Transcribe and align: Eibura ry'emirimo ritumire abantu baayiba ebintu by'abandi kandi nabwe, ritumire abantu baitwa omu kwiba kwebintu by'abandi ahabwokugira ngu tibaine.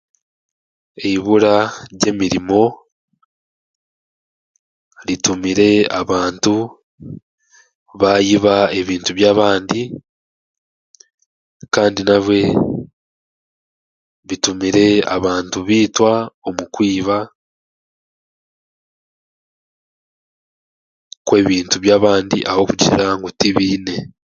Eibura 1.05 1.53
ry'emirimo 1.93 2.61
ritumire 5.07 5.69
abantu 6.01 6.53
baayiba 7.99 8.55
ebintu 8.79 9.11
by'abandi 9.17 9.81
kandi 11.73 12.01
nabwe, 12.07 12.39
ritumire 14.29 14.87
abantu 15.15 15.57
baitwa 15.67 16.11
omu 16.47 16.63
kwiba 16.73 17.17
kwebintu 21.27 21.75
by'abandi 21.83 22.37
ahabwokugira 22.49 23.05
ngu 23.17 23.27
tibaine. 23.39 23.95